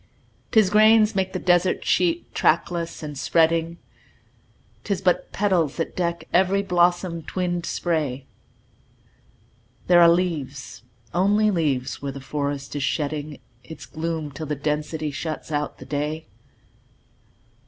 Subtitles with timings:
[0.51, 3.77] 'Tis grains make the desert sheet, trackless and spreading;
[4.83, 8.25] 'Tis but petals that deck every blossom twinned spray;
[9.85, 10.81] There are leaves
[11.13, 15.85] only leaves where the forest is shedding Its gloom till the density shuts out the
[15.85, 16.25] day.